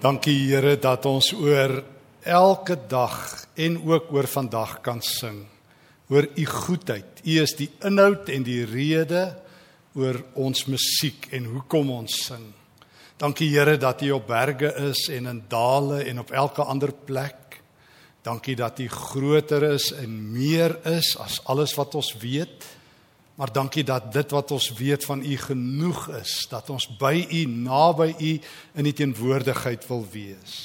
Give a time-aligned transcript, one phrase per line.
[0.00, 1.74] Dankie Here dat ons oor
[2.24, 3.18] elke dag
[3.60, 5.42] en ook oor vandag kan sing.
[6.08, 7.20] Oor u goedheid.
[7.20, 9.26] U is die inhoud en die rede
[9.92, 12.46] oor ons musiek en hoekom ons sing.
[13.20, 17.60] Dankie Here dat u op berge is en in dale en op elke ander plek.
[18.24, 22.64] Dankie dat u groter is en meer is as alles wat ons weet.
[23.40, 27.44] Maar dankie dat dit wat ons weet van U genoeg is, dat ons by U,
[27.48, 28.32] naby U
[28.76, 30.56] in die teenwoordigheid wil wees.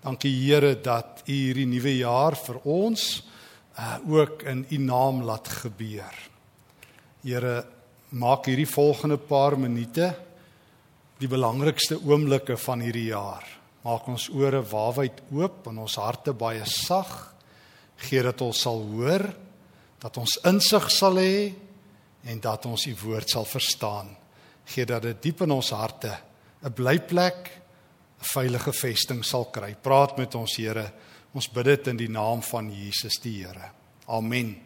[0.00, 3.02] Dankie Here dat U hierdie nuwe jaar vir ons
[3.76, 6.14] uh, ook in U naam laat gebeur.
[7.20, 7.58] Here,
[8.16, 10.14] maak hierdie volgende paar minute
[11.20, 13.44] die belangrikste oomblikke van hierdie jaar.
[13.84, 17.12] Maak ons ore waawyd oop en ons harte baie sag.
[18.08, 19.26] Gee dat ons sal hoor
[20.02, 21.50] dat ons insig sal hê
[22.28, 24.12] en dat ons u woord sal verstaan.
[24.68, 26.12] Gee dat dit diep in ons harte
[26.62, 27.50] 'n blyplek,
[28.20, 29.74] 'n veilige vesting sal kry.
[29.74, 30.92] Praat met ons Here.
[31.32, 33.70] Ons bid dit in die naam van Jesus die Here.
[34.06, 34.56] Amen.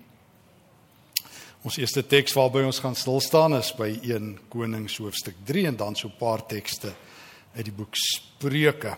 [1.62, 5.76] Ons eerste teks waarby ons gaan stil staan is by 1 Konings hoofstuk 3 en
[5.76, 6.92] dan so 'n paar tekste
[7.54, 8.96] uit die boek Spreuke.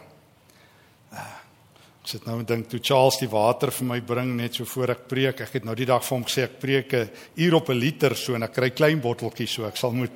[2.05, 4.91] Ek sit nou en dink toe Charles die water vir my bring net so voor
[4.93, 5.39] ek preek.
[5.41, 7.09] Ek het nou die dag vir hom gesê ek preek 'n
[7.41, 10.13] uur op 'n liter so en ek kry klein botteltjies so ek sal moet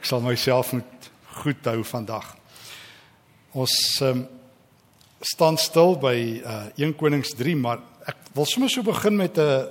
[0.00, 1.10] ek sal myself moet
[1.44, 2.24] goed hou vandag.
[3.52, 4.26] Ons um,
[5.20, 9.68] staan stil by uh, 1 Konings 3, maar ek wil sommer so begin met 'n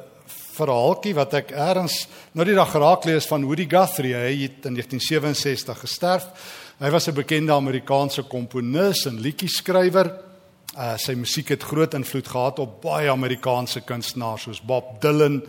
[0.53, 4.13] verhaaltjie wat ek eers nou die dag geraak lees van Woody Guthrie.
[4.13, 6.29] Hy het in 1967 gesterf.
[6.77, 10.29] Hy was 'n bekende Amerikaanse komponis en liedjieskrywer.
[10.71, 15.41] Uh sy musiek het groot invloed gehad op baie Amerikaanse kunstenaars soos Bob Dylan,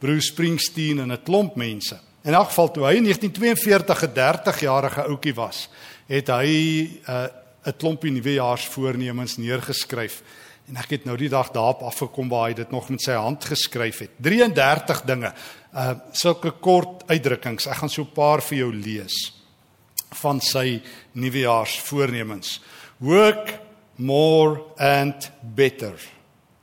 [0.00, 1.98] Bruce Springsteen en 'n klomp mense.
[2.24, 5.68] In elk geval toe hy in 1942 'n 30-jarige ouetjie was,
[6.06, 7.26] het hy uh
[7.66, 10.22] 'n klompie nuwejaarsvoornemens neergeskryf.
[10.68, 13.44] En ek het nou die dag daarop afgekom waar hy dit nog met sy hand
[13.44, 14.10] geskryf het.
[14.16, 15.32] 33 dinge.
[15.74, 17.66] Uh sulke kort uitdrukkings.
[17.66, 19.32] Ek gaan so 'n paar vir jou lees
[20.22, 22.60] van sy nuwejaarsvoornemens.
[22.98, 23.69] Work
[24.00, 25.94] more and better.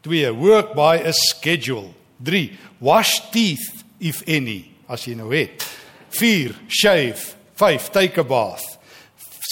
[0.04, 0.34] 2.
[0.34, 1.94] Work by a schedule.
[2.24, 2.58] 3.
[2.80, 5.64] Wash teeth if any, as jy nou het.
[6.10, 6.56] 4.
[6.68, 7.36] Shave.
[7.56, 7.92] 5.
[7.92, 8.78] Take a bath.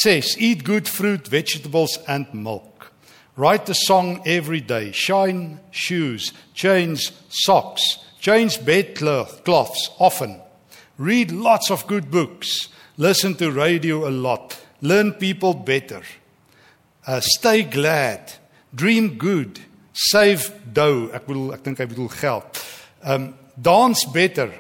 [0.02, 0.38] 6.
[0.38, 2.92] Eat good fruit, vegetables and milk.
[3.36, 4.92] Write a song every day.
[4.92, 10.42] Shine shoes, change socks, change bed cloths often.
[10.98, 12.70] Read lots of good books.
[12.98, 14.58] Listen to radio a lot.
[14.82, 16.02] Learn people better
[17.08, 18.34] uh, stay glad,
[18.74, 19.60] dream good,
[19.94, 21.10] save dough.
[21.16, 22.62] Ek bedoel ek dink hy bedoel geld.
[23.06, 24.52] Um dance better,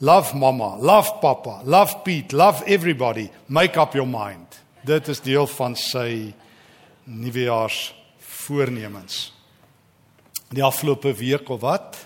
[0.00, 4.60] love mama, love papa, love Pete, love everybody, make up your mind.
[4.86, 6.32] Dit is deel van sy
[7.04, 9.28] nuwejaars voornemens.
[10.48, 11.98] Die afgelope week of wat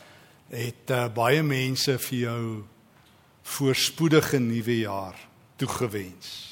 [0.52, 2.42] het uh, baie mense vir jou
[3.54, 5.16] voorspoedige nuwe jaar
[5.56, 6.51] toegewens.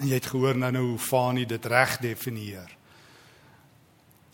[0.00, 2.76] En jy het gehoor nou nou hoe Fani dit reg definieer.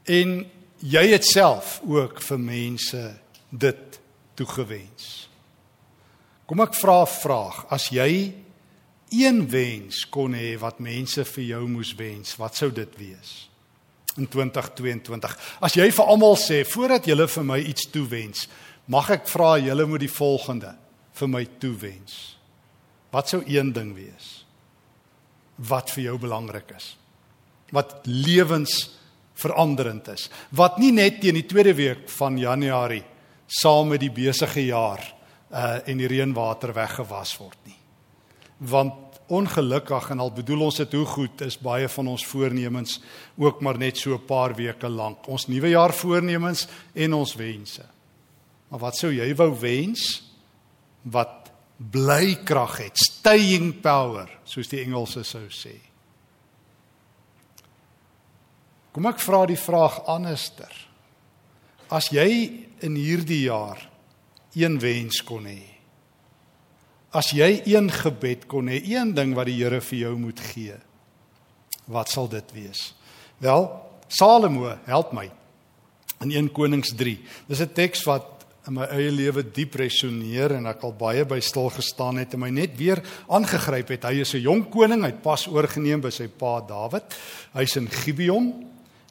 [0.07, 0.39] En
[0.79, 3.03] jy het self ook vir mense
[3.51, 4.01] dit
[4.39, 5.29] toegewens.
[6.47, 8.35] Kom ek vra 'n vraag, as jy
[9.11, 13.49] een wens kon hê wat mense vir jou moes wens, wat sou dit wees?
[14.17, 15.37] In 2022.
[15.61, 18.49] As jy vir almal sê voordat julle vir my iets toewens,
[18.87, 20.77] mag ek vra julle moet die volgende
[21.13, 22.39] vir my toewens.
[23.11, 24.46] Wat sou een ding wees?
[25.57, 26.97] Wat vir jou belangrik is.
[27.73, 30.31] Wat lewensveranderend is.
[30.51, 33.05] Wat nie net teen die tweede week van Januarie
[33.47, 35.15] saam met die besige jaar
[35.51, 37.79] uh en die reënwater weggewas word nie.
[38.59, 38.93] Want
[39.27, 43.01] ongelukkig en al bedoel ons dit hoe goed is baie van ons voornemens
[43.39, 45.29] ook maar net so 'n paar weke lank.
[45.29, 47.85] Ons nuwe jaar voornemens en ons wense.
[48.69, 50.23] Maar wat sou jy wou wens
[51.03, 51.46] wat
[51.77, 55.75] bly krag het, staying power, soos die Engelse sou sê.
[58.97, 60.73] Kom ek vra die vraag anderster.
[61.93, 62.29] As jy
[62.83, 63.83] in hierdie jaar
[64.57, 65.61] een wens kon hê.
[67.13, 70.79] As jy een gebed kon hê, een ding wat die Here vir jou moet gee.
[71.93, 72.95] Wat sal dit wees?
[73.39, 73.69] Wel,
[74.09, 75.29] Salomo help my
[76.25, 77.19] in 1 Konings 3.
[77.49, 78.36] Dis 'n teks wat
[78.67, 82.43] in my eie lewe diep resoneer en ek al baie by stil gestaan het en
[82.43, 84.05] my net weer aangegryp het.
[84.05, 87.05] Hy is 'n jong koning, hy het pas oorgeneem by sy pa Dawid.
[87.55, 88.67] Hy's in Gibeon.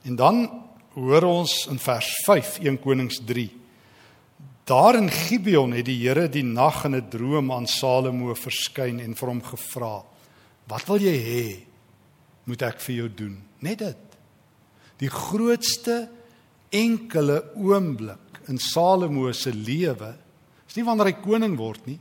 [0.06, 0.50] En dan
[0.94, 3.52] hoor ons in vers 5 1 Konings 3.
[4.66, 9.16] Daar in Gibeon het die Here die nag in 'n droom aan Salomo verskyn en
[9.16, 10.04] vir hom gevra:
[10.68, 11.76] "Wat wil jy hê?
[12.46, 13.36] moet ek vir jou doen.
[13.66, 14.18] Net dit.
[15.02, 16.06] Die grootste
[16.76, 20.14] enkele oomblik in Salomo se lewe
[20.68, 22.00] is nie wanneer hy koning word nie,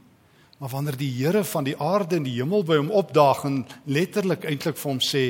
[0.60, 4.46] maar wanneer die Here van die aarde en die hemel by hom opdaag en letterlik
[4.48, 5.24] eintlik vir hom sê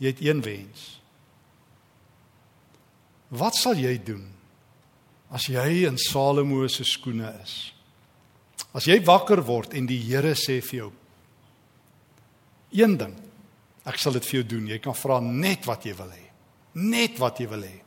[0.00, 0.86] jy het een wens.
[3.30, 4.24] Wat sal jy doen
[5.30, 7.58] as jy in Salomo se skoene is?
[8.74, 10.90] As jy wakker word en die Here sê vir jou
[12.70, 13.14] een ding,
[13.86, 14.66] ek sal dit vir jou doen.
[14.70, 16.26] Jy kan vra net wat jy wil hê.
[16.78, 17.78] Net wat jy wil hê.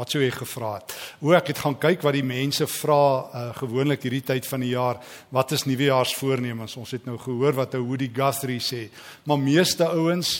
[0.00, 0.94] Wat sou jy gevra het?
[1.20, 4.72] O, ek het gaan kyk wat die mense vra uh, gewoonlik hierdie tyd van die
[4.72, 4.96] jaar.
[5.28, 6.78] Wat is nuwejaarsvoornemens?
[6.80, 8.86] Ons het nou gehoor wat ou Woody Guthrie sê.
[9.28, 10.38] Maar meeste ouens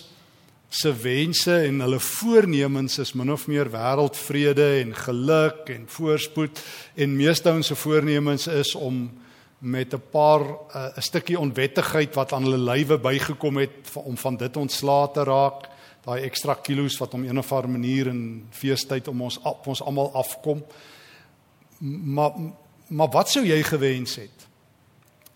[0.70, 6.62] se wense en hulle voornemens is min of meer wêreldvrede en geluk en voorspoed
[6.94, 9.02] en meeste ouens se voornemens is om
[9.58, 14.16] met 'n paar eh, 'n uh, stukkie onwettigheid wat aan hulle lywe bygekom het om
[14.16, 15.68] van dit ontslae te raak
[16.04, 19.82] daai ekstra kilos wat om een of ander manier in feestyd om ons op ons
[19.82, 20.64] almal afkom.
[21.80, 22.32] Maar
[22.90, 24.46] maar wat sou jy gewens het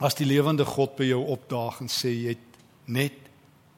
[0.02, 2.56] as die lewende God by jou opdaag en sê jy het
[2.90, 3.23] net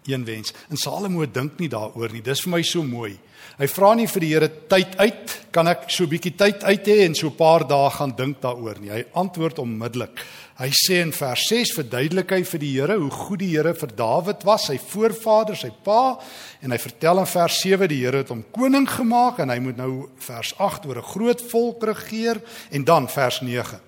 [0.09, 0.53] een wens.
[0.71, 2.23] En Salomo dink nie daaroor nie.
[2.23, 3.17] Dis vir my so mooi.
[3.57, 6.85] Hy vra nie vir die Here tyd uit, kan ek so 'n bietjie tyd uit
[6.85, 8.91] hê en so 'n paar dae gaan dink daaroor nie.
[8.91, 10.19] Hy antwoord onmiddellik.
[10.59, 13.89] Hy sê in vers 6 verduidelik hy vir die Here hoe goed die Here vir
[13.89, 16.19] Dawid was, sy voorvader, sy pa,
[16.63, 19.77] en hy vertel in vers 7 die Here het hom koning gemaak en hy moet
[19.77, 23.81] nou vers 8 oor 'n groot volk regeer en dan vers 9.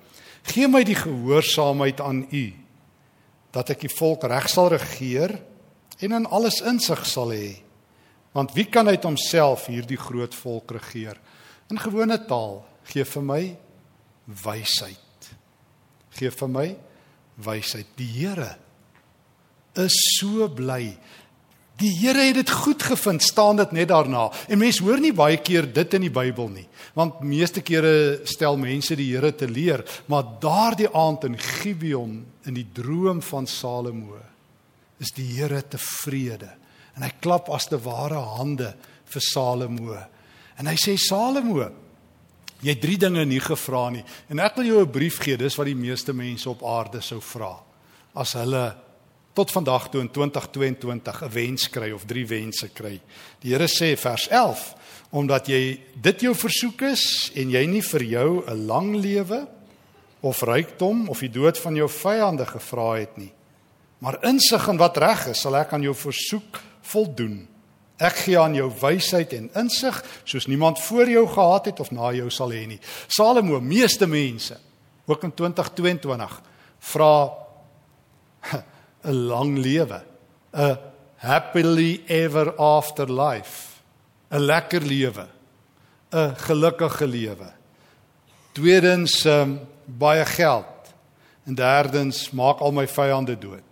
[0.44, 2.52] Gee my die gehoorsaamheid aan U
[3.52, 5.38] dat ek die volk reg sal regeer
[5.98, 7.56] en in alles insig sal hê.
[8.36, 11.18] Want wie kan uit homself hierdie groot volk regeer?
[11.72, 13.42] In gewone taal, gee vir my
[14.44, 15.30] wysheid.
[16.18, 16.68] Gee vir my
[17.44, 17.88] wysheid.
[17.98, 18.54] Die Here
[19.78, 20.94] is so bly.
[21.78, 24.28] Die Here het dit goed gevind, staan dit net daarna.
[24.48, 26.66] En mense hoor nie baie keer dit in die Bybel nie,
[26.98, 32.58] want meeste kere stel mense die Here te leer, maar daardie aand in Gibeon in
[32.58, 34.18] die droom van Salomo
[34.98, 36.50] is die Here tevrede.
[36.96, 38.72] En hy klap as te ware hande
[39.08, 39.96] vir Salomo.
[40.58, 41.62] En hy sê Salomo,
[42.58, 44.04] jy het drie dinge nie gevra nie.
[44.30, 47.20] En ek wil jou 'n brief gee, dis wat die meeste mense op aarde sou
[47.20, 47.56] vra
[48.14, 48.74] as hulle
[49.32, 53.00] tot vandag toe in 2022 'n wens kry of drie wense kry.
[53.40, 54.74] Die Here sê vers 11,
[55.12, 59.46] omdat jy dit jou versoek is en jy nie vir jou 'n lang lewe
[60.20, 63.32] of rykdom of die dood van jou vyande gevra het nie
[63.98, 66.60] Maar insig in wat reg is, sal ek aan jou versoek
[66.90, 67.40] voldoen.
[67.98, 72.12] Ek gee aan jou wysheid en insig soos niemand voor jou gehad het of na
[72.14, 72.78] jou sal hê nie.
[73.10, 74.54] Salomo, meeste mense,
[75.08, 76.36] ook in 2022,
[76.92, 77.12] vra
[79.04, 80.02] 'n lang lewe,
[80.54, 80.78] 'n
[81.16, 83.82] happily ever after life,
[84.30, 85.26] 'n lekker lewe,
[86.12, 87.52] 'n gelukkige lewe.
[88.52, 90.66] Tweedens, um, baie geld.
[91.44, 93.67] En derdens, maak al my vyande dood.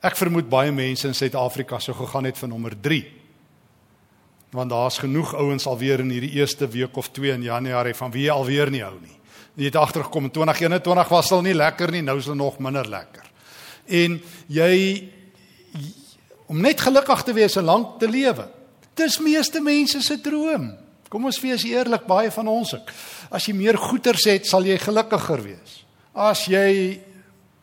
[0.00, 3.00] Ek vermoed baie mense in Suid-Afrika sou gegaan het vir nommer 3.
[4.56, 8.30] Want daar's genoeg ouens alweer in hierdie eerste week of 2 in Januarie van wie
[8.32, 9.16] alweer nie hou nie.
[9.60, 12.88] Jy het agtergekom in 2021 was al nie lekker nie, nou is hulle nog minder
[12.88, 13.26] lekker.
[13.86, 14.16] En
[14.48, 14.72] jy
[16.48, 18.48] om net gelukkig te wees en lank te lewe.
[18.96, 20.72] Dis meeste mense se droom.
[21.12, 22.90] Kom ons wees eerlik, baie van ons ook.
[23.34, 25.80] As jy meer goederes het, sal jy gelukkiger wees.
[26.14, 27.02] As jy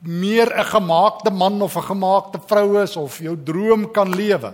[0.08, 4.54] meer 'n gemaakte man of 'n gemaakte vrou is of jou droom kan lewe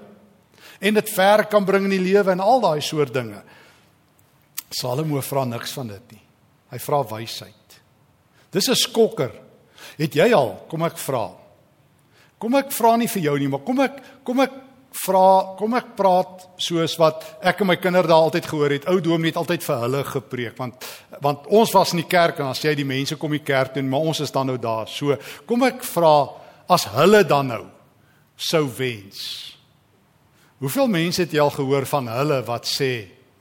[0.80, 3.42] en dit ver kan bring in die lewe en al daai soort dinge.
[4.70, 6.22] Salomo vra niks van dit nie.
[6.70, 7.82] Hy vra wysheid.
[8.52, 9.32] Dis 'n skokker.
[9.98, 11.32] Het jy al, kom ek vra.
[12.40, 14.52] Kom ek vra nie vir jou nie, maar kom ek kom ek
[14.94, 18.88] vra, kom ek praat soos wat ek en my kinders daar altyd gehoor het.
[18.92, 20.88] Ou dominee het altyd vir hulle gepreek want
[21.24, 23.74] want ons was in die kerk en dan sê hy die mense kom die kerk
[23.74, 24.90] toe, maar ons is dan nou daar.
[24.92, 25.16] So,
[25.50, 26.14] kom ek vra
[26.72, 27.64] as hulle dan nou
[28.38, 29.22] sou wens.
[30.64, 32.92] Hoeveel mense het jy al gehoor van hulle wat sê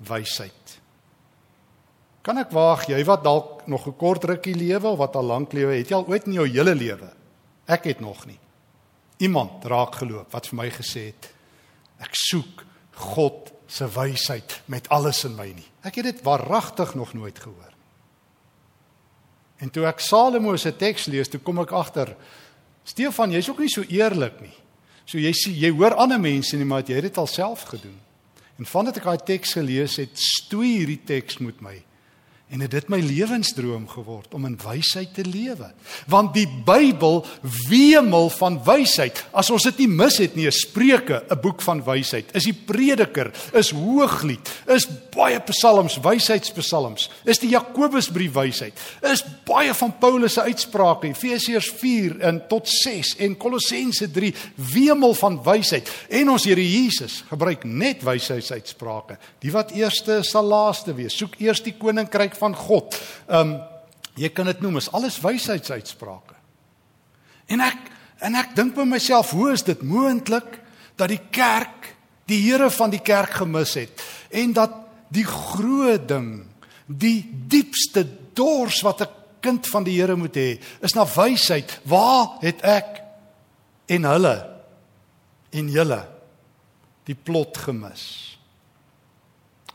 [0.09, 0.79] wysheid?
[2.23, 5.53] Kan ek waag jy wat dalk nog 'n kort rukkie lewe of wat al lank
[5.53, 7.11] lewe, het jy al ooit in jou hele lewe?
[7.67, 8.39] Ek het nog nie.
[9.19, 11.42] Iemand raak geloop wat vir my gesê het
[12.03, 12.65] Ek soek
[13.15, 15.69] God se wysheid met alles in my nie.
[15.87, 17.71] Ek het dit waaragtig nog nooit gehoor.
[19.63, 22.17] En toe ek Salomo se teks lees, toe kom ek agter
[22.85, 24.55] Stefan, jy's ook nie so eerlik nie.
[25.07, 27.95] So jy sien jy hoor ander mense nie, maar jy het dit alself gedoen.
[28.59, 31.77] En vandat ek daai teks gelees het, stoei hierdie teks met my.
[32.53, 35.71] En het dit my lewensdroom geword om in wysheid te lewe.
[36.13, 37.23] Want die Bybel
[37.69, 39.23] wemel van wysheid.
[39.33, 42.29] As ons dit nie mis het nie, Spreuke, 'n boek van wysheid.
[42.37, 47.11] Is die Prediker, is Hooglied, is baie psalms, wysheidspsalms.
[47.25, 48.79] Is die Jakobusbrief wysheid.
[49.03, 55.15] Is baie van Paulus se uitsprake, Efesiërs 4 en tot 6 en Kolossense 3 wemel
[55.15, 55.91] van wysheid.
[56.09, 59.19] En ons Here Jesus gebruik net wysheidsuitsprake.
[59.41, 61.17] Die wat eerste sal laaste wees.
[61.17, 62.99] Soek eers die koninkryk van God.
[63.31, 63.61] Um
[64.19, 66.37] jy kan dit noem as alles wysheidsuitsprake.
[67.53, 67.89] En ek
[68.23, 70.61] en ek dink by myself, hoe is dit moontlik
[71.01, 71.89] dat die kerk
[72.31, 74.77] die Here van die kerk gemis het en dat
[75.13, 76.45] die groot ding,
[76.87, 78.05] die diepste
[78.37, 81.81] dors wat 'n kind van die Here moet hê, is na wysheid.
[81.85, 83.03] Waar het ek
[83.89, 84.37] en hulle
[85.51, 86.09] en julle
[87.05, 88.39] die plot gemis?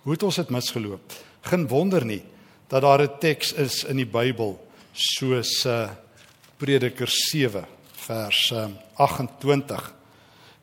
[0.04, 1.14] Hoe het ons dit misgeloop?
[1.42, 2.24] Geen wonder nie
[2.68, 4.60] dat daar 'n teks is in die Bybel
[4.94, 5.90] soos uh
[6.58, 9.94] Prediker 7 vers uh, 28.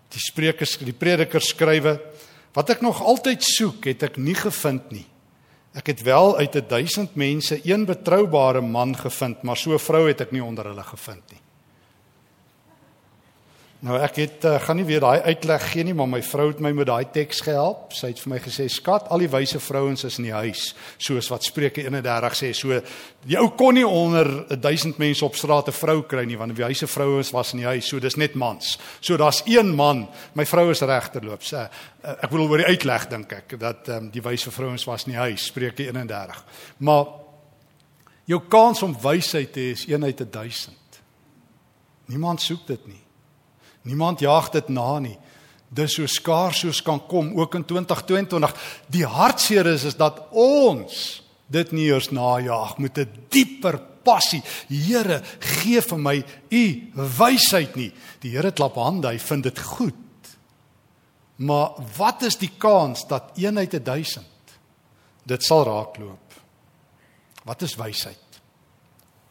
[0.09, 2.01] Die Spreuke die Prediker skrywe:
[2.53, 5.07] Wat ek nog altyd soek, het ek nie gevind nie.
[5.75, 10.21] Ek het wel uit 1000 mense een betroubare man gevind, maar so 'n vrou het
[10.21, 11.44] ek nie onder hulle gevind nie.
[13.85, 16.61] Nou ek het uh, gaan nie weer daai uitleg gee nie, maar my vrou het
[16.65, 17.91] my met daai teks gehelp.
[17.93, 21.29] Sy het vir my gesê: "Skat, al die wyse vrouens is in die huis," soos
[21.29, 22.53] wat Spreuke 31 sê.
[22.57, 22.79] So
[23.29, 26.65] die ou kon nie onder 1000 mense op straat 'n vrou kry nie, want die
[26.65, 27.89] wyse vrouens was in die huis.
[27.89, 28.79] So dis net mans.
[29.01, 30.09] So daar's een man.
[30.33, 31.43] My vrou is regterloop.
[31.43, 31.69] Sê uh,
[32.23, 35.21] ek wil oor die uitleg dink ek dat um, die wyse vrouens was in die
[35.21, 36.45] huis, Spreuke 31.
[36.79, 37.07] Maar
[38.25, 40.73] jou kans om wysheid te hê is 1 uit 1000.
[42.07, 43.04] Niemand soek dit nie.
[43.85, 45.17] Niemand jaag dit na nie.
[45.75, 48.55] Dis so skaars soos kan kom ook in 2022.
[48.93, 51.21] Die hartseer is is dat ons
[51.53, 54.43] dit nie eers najag met 'n dieper passie.
[54.69, 56.65] Here, gee vir my u
[56.95, 57.93] wysheid nie.
[58.21, 59.95] Die Here klap hande, hy vind dit goed.
[61.37, 64.25] Maar wat is die kans dat 1 uit 1000
[65.25, 66.33] dit sal raakloop?
[67.45, 68.41] Wat is wysheid?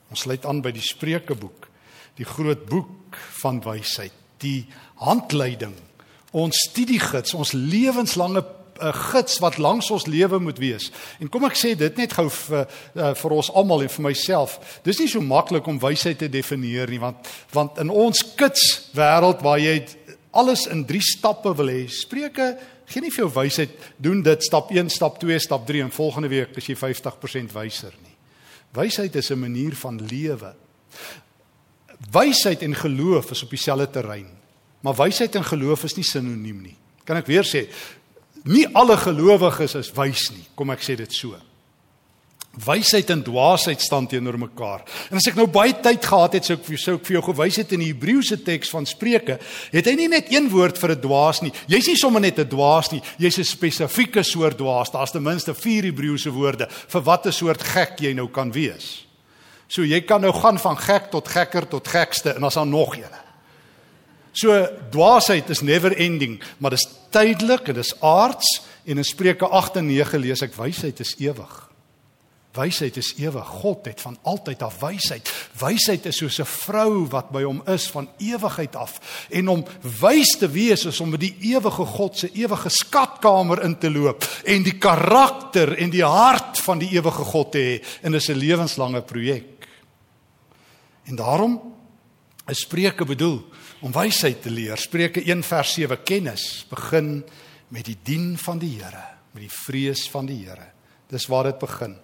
[0.09, 1.69] Ons sluit aan by die Spreukeboek,
[2.15, 4.67] die groot boek van wysheid die
[5.01, 5.73] handleiding,
[6.33, 10.91] ons studiegids, ons lewenslange 'n eh, gids wat langs ons lewe moet wees.
[11.19, 14.59] En kom ek sê dit net gou vir uh, vir ons almal en vir myself.
[14.83, 19.41] Dis nie so maklik om wysheid te definieer nie want want in ons kits wêreld
[19.41, 19.85] waar jy
[20.33, 21.87] alles in 3 stappe wil hê.
[21.87, 22.57] Spreuke
[22.89, 26.29] gee nie vir jou wysheid doen dit stap 1, stap 2, stap 3 en volgende
[26.33, 28.17] week is jy 50% wyser nie.
[28.73, 30.55] Wysheid is 'n manier van lewe.
[32.11, 34.27] Wysheid en geloof is op dieselfde terrein.
[34.83, 36.75] Maar wysheid en geloof is nie sinoniem nie.
[37.07, 37.67] Kan ek weer sê,
[38.43, 40.43] nie alle gelowiges is wys nie.
[40.55, 41.37] Kom ek sê dit so.
[42.53, 44.83] Wysheid en dwaasheid staan teenoor mekaar.
[45.09, 47.15] En as ek nou baie tyd gehad het, sou ek vir jou sou ek vir
[47.15, 49.39] jou gewys het in die Hebreëse teks van Spreuke,
[49.73, 51.53] het hy nie net een woord vir 'n dwaas nie.
[51.67, 54.91] Jy's nie sommer net 'n dwaas nie, jy's 'n spesifieke soort dwaas.
[54.91, 59.05] Daar's ten minste 4 Hebreëse woorde vir watter soort gek jy nou kan wees.
[59.67, 62.95] So jy kan nou gaan van gek tot gekker tot gekste en as daar nog
[62.95, 63.21] een.
[64.33, 69.75] So dwaasheid is never ending, maar dis tydelik en dis aards en in Spreuke 8
[69.75, 71.59] en 9 lees ek wysheid is ewig.
[72.53, 73.47] Wysheid is ewig.
[73.47, 75.29] God het van altyd af wysheid.
[75.57, 79.25] Wysheid is soos 'n vrou wat by hom is van ewigheid af.
[79.29, 79.65] En om
[79.99, 84.23] wys te wees is om met die ewige God se ewige skatkamer in te loop
[84.43, 87.85] en die karakter en die hart van die ewige God te hê.
[88.01, 89.43] En dis 'n lewenslange projek.
[91.03, 91.59] En daarom
[92.47, 93.41] is Spreuke bedoel
[93.81, 94.77] om wysheid te leer.
[94.77, 97.23] Spreuke 1 vers 7 kennis begin
[97.67, 100.69] met die dien van die Here, met die vrees van die Here.
[101.11, 101.97] Dis waar dit begin.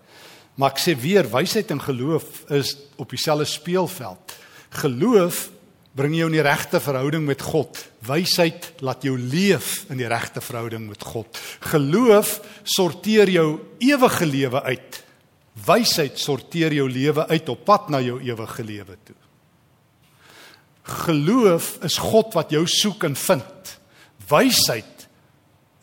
[0.59, 4.35] Maar ek sê weer, wysheid en geloof is op dieselfde speelveld.
[4.81, 5.47] Geloof
[5.95, 7.79] bring jou in die regte verhouding met God.
[8.07, 11.39] Wysheid laat jou leef in die regte verhouding met God.
[11.71, 13.47] Geloof sorteer jou
[13.79, 15.03] ewige lewe uit
[15.65, 19.17] Wysheid sorteer jou lewe uit op pad na jou ewige lewe toe.
[21.05, 23.73] Geloof is God wat jou soek en vind.
[24.29, 25.07] Wysheid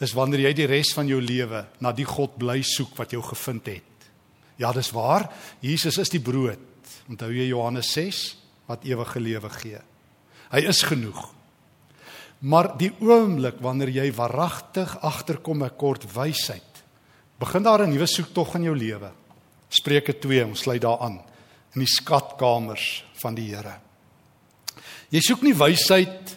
[0.02, 3.22] is wanneer jy die res van jou lewe na die God bly soek wat jou
[3.24, 4.08] gevind het.
[4.60, 5.28] Ja, dis waar.
[5.60, 6.60] Jesus is die brood.
[7.10, 8.22] Onthou jy Johannes 6
[8.66, 9.80] wat ewige lewe gee.
[10.50, 11.20] Hy is genoeg.
[12.46, 16.82] Maar die oomblik wanneer jy waaragtig agterkom ek kort wysheid,
[17.40, 19.10] begin daar 'n nuwe soektog in jou lewe.
[19.76, 21.20] Spreuke 2, ons sluit daaraan
[21.74, 23.76] in die skatkamers van die Here.
[25.12, 26.32] Jy soek nie wysheid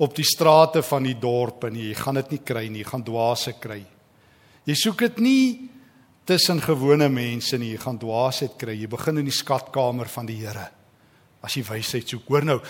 [0.00, 1.90] op die strate van die dorpe nie.
[1.90, 3.80] Jy gaan dit nie kry nie, jy gaan dwaase kry.
[4.68, 5.44] Jy soek dit nie
[6.28, 7.72] tussen gewone mense nie.
[7.74, 8.76] Jy gaan dwaasheid kry.
[8.78, 10.68] Jy begin in die skatkamer van die Here.
[11.42, 12.28] As jy wysheid soek.
[12.28, 12.60] Hoor nou,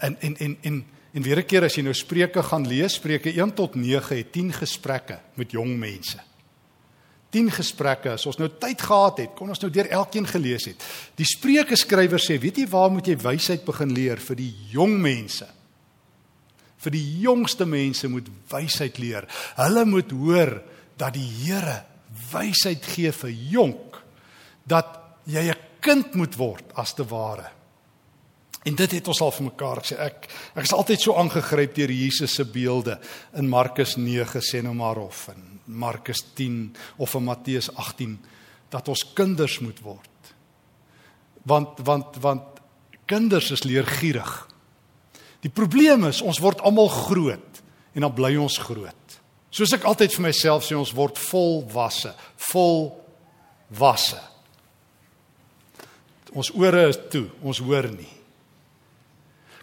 [0.00, 0.80] en en en en
[1.12, 4.32] en weer 'n keer as jy nou Spreuke gaan lees, Spreuke 1 tot 9 het
[4.32, 6.29] 10 gesprekke met jong mense.
[7.30, 8.14] 10 gesprekke.
[8.16, 10.82] As ons nou tyd gehad het, kon ons nou deur elkeen gelees het.
[11.18, 14.98] Die Spreuke skrywer sê, weet jy waar moet jy wysheid begin leer vir die jong
[15.02, 15.46] mense?
[16.80, 19.28] Vir die jongste mense moet wysheid leer.
[19.58, 20.56] Hulle moet hoor
[21.00, 21.82] dat die Here
[22.32, 24.00] wysheid gee vir jonk
[24.68, 24.96] dat
[25.26, 27.59] jy 'n kind moet word as te ware.
[28.68, 29.96] En dit het ons al vir mekaar gesê.
[29.96, 32.98] Ek ek is altyd so aangegryp deur Jesus se beelde
[33.38, 38.18] in Markus 9 sê nou maar of in Markus 10 of in Matteus 18
[38.70, 40.34] dat ons kinders moet word.
[41.48, 42.60] Want want want
[43.08, 44.48] kinders is leergierig.
[45.40, 47.62] Die probleem is ons word almal groot
[47.94, 49.20] en dan bly ons groot.
[49.50, 52.12] Soos ek altyd vir myself sê, ons word volwasse,
[52.52, 54.20] volwasse.
[56.30, 58.19] Ons ore is toe, ons hoor nie.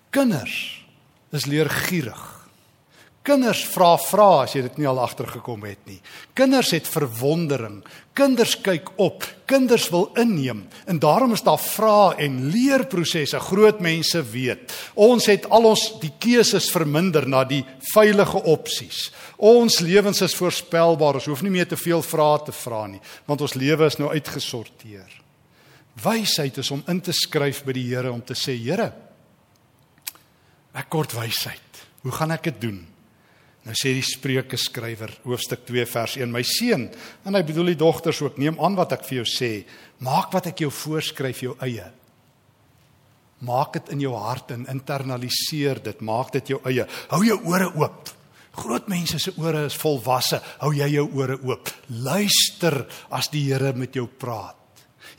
[0.09, 0.85] Kinders
[1.35, 2.37] is leergierig.
[3.27, 5.97] Kinders vra vra as jy dit nie al agtergekom het nie.
[6.37, 7.81] Kinders het verwondering.
[8.15, 9.25] Kinders kyk op.
[9.49, 10.61] Kinders wil inneem.
[10.87, 13.41] En daarom is daar vrae en leerprosesse.
[13.49, 14.71] Groot mense weet.
[14.95, 19.09] Ons het al ons die keuses verminder na die veilige opsies.
[19.35, 21.19] Ons lewens is voorspelbaar.
[21.19, 24.07] Ons hoef nie meer te veel vrae te vra nie, want ons lewe is nou
[24.13, 25.19] uitgesorteer.
[25.99, 28.91] Wysheid is om in te skryf by die Here om te sê, Here,
[30.77, 31.81] ek kort wysheid.
[32.05, 32.79] Hoe gaan ek dit doen?
[33.67, 36.85] Nou sê die Spreuke skrywer hoofstuk 2 vers 1 my seun
[37.27, 39.51] en hy bedoel die dogters ook neem aan wat ek vir jou sê.
[40.05, 41.89] Maak wat ek jou voorskryf jou eie.
[43.47, 45.99] Maak dit in jou hart en internaliseer dit.
[46.05, 46.85] Maak dit jou eie.
[47.11, 48.13] Hou jou ore oop.
[48.57, 50.39] Groot mense se ore is volwasse.
[50.63, 51.69] Hou jy jou ore oop.
[52.05, 52.79] Luister
[53.13, 54.55] as die Here met jou praat.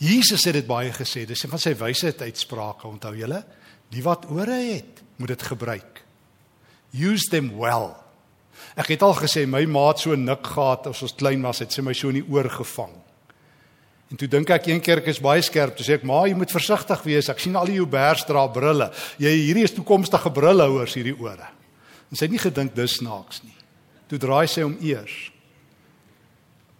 [0.00, 1.26] Jesus het dit baie gesê.
[1.28, 3.42] Dis van sy wysheid uitsprake onthou julle?
[3.92, 6.04] Die wat ore het moet dit gebruik
[6.94, 7.94] use them well
[8.78, 11.82] Ek het al gesê my maat so nik gehad as ons klein was, het sy
[11.84, 12.94] my so in die oor gevang.
[14.08, 16.34] En toe dink ek een keer ek is baie skerp, toe sê ek: "Ma, jy
[16.34, 17.28] moet versigtig wees.
[17.28, 18.90] Ek sien al jou bers dra brille.
[19.18, 21.48] Jy hierdie is toekomstige brillehouers hierdie ore."
[22.10, 23.56] En sy het nie gedink dis snaaks nie.
[24.08, 25.30] Toe draai sy hom eers.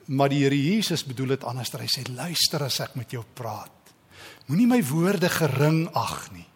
[0.06, 1.72] Maar die Here Jesus bedoel dit anders.
[1.72, 3.92] Hy sê: "Luister as ek met jou praat.
[4.46, 6.46] Moenie my woorde gering ag nie.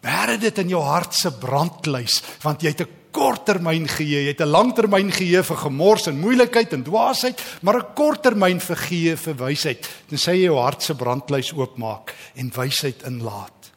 [0.00, 4.40] Bære dit in jou hart se brandkluis, want jy het 'n korttermyn geheue, jy het
[4.40, 9.34] 'n langtermyn geheue vir gemors en moeilikheid en dwaasheid, maar 'n korttermyn vir geheue vir
[9.34, 9.88] wysheid.
[10.08, 13.70] Dan sê jy jou hart se brandluis oopmaak en wysheid inlaat.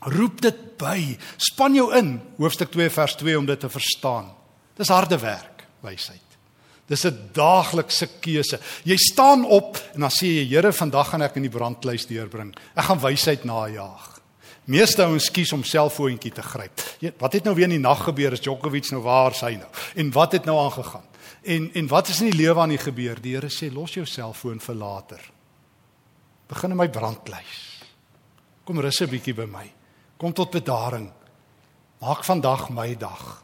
[0.00, 4.30] Roep dit by, span jou in, hoofstuk 2 vers 2 om dit te verstaan.
[4.76, 6.20] Dis harde werk, wysheid.
[6.86, 8.58] Dis 'n daaglikse keuse.
[8.84, 12.54] Jy staan op en dan sê jy Here, vandag gaan ek in die brandluis deurbring.
[12.74, 14.19] Ek gaan wysheid najag.
[14.70, 16.82] Meeste ouens kies om selfoontjie te gryp.
[17.18, 19.70] Wat het nou weer in die nag gebeur as Djokovic nou waar is hy nou?
[19.98, 21.06] En wat het nou aangegaan?
[21.42, 23.18] En en wat is in die lewe aan die gebeur?
[23.18, 25.24] Die Here sê los jou selfoon vir later.
[26.46, 27.58] Begin in my brandkluis.
[28.64, 29.66] Kom rus 'n bietjie by my.
[30.16, 31.10] Kom tot bedaring.
[32.00, 33.42] Maak vandag my dag.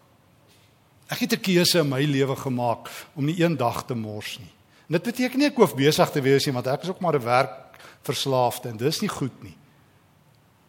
[1.08, 4.52] Ek het 'n keuse in my lewe gemaak om nie een dag te mors nie.
[4.88, 7.14] En dit beteken nie ek hoef besig te wees nie, want ek is ook maar
[7.14, 9.56] 'n werkverslaafde en dis nie goed nie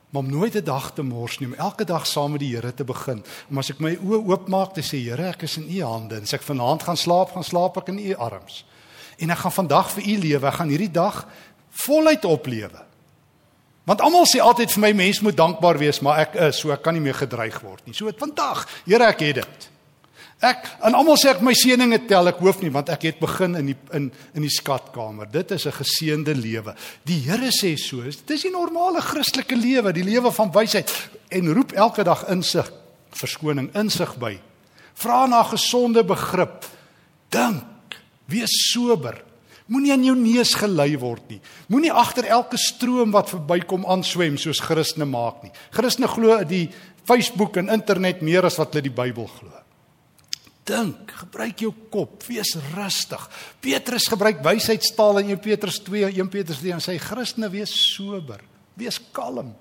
[0.10, 2.74] maar om nooit 'n dag te mors nie, om elke dag saam met die Here
[2.74, 3.24] te begin.
[3.50, 6.16] Om as ek my oë oopmaak te sê, Here, ek is in U hande.
[6.16, 8.66] En as ek vanaand gaan slaap, gaan slaap ek in U arms.
[9.18, 10.48] En ek gaan vandag vir U lewe.
[10.48, 11.28] Ek gaan hierdie dag
[11.70, 12.86] voluit oplewe.
[13.84, 16.82] Want almal sê altyd vir my mens moet dankbaar wees, maar ek is so ek
[16.82, 17.94] kan nie meer gedreig word nie.
[17.94, 19.70] So vandag, Here, ek het dit.
[20.38, 23.58] Ek en almal sê ek my seëninge tel, ek hoef nie want ek het begin
[23.58, 25.26] in die in in die skatkamer.
[25.32, 26.76] Dit is 'n geseënde lewe.
[27.06, 30.92] Die Here sê so, dit is die normale Christelike lewe, die lewe van wysheid
[31.30, 32.72] en roep elke dag insig,
[33.12, 34.40] verskoning, insig by.
[34.94, 36.66] Vra na gesonde begrip.
[37.30, 37.98] Dink,
[38.28, 39.24] wees sober.
[39.68, 41.42] Moenie aan jou neus gelei word nie.
[41.68, 45.52] Moenie agter elke stroom wat verbykom aanswem soos Christene maak nie.
[45.72, 46.70] Christene glo die
[47.06, 49.67] Facebook en internet meer as wat hulle die Bybel glo
[50.68, 53.24] dink, gebruik jou kop, wees rustig.
[53.64, 58.44] Petrus gebruik wysheidstaal in 1 Petrus 2, 1 Petrus 3 en sê Christene wees sober,
[58.80, 59.54] wees kalm.